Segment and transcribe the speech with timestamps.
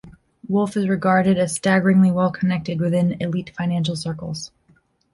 [0.47, 4.49] Wolf is regarded as "staggeringly well connected" within elite financial circles.